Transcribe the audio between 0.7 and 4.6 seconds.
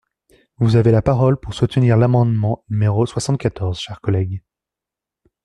avez la parole pour soutenir l’amendement numéro soixante-quatorze, cher collègue.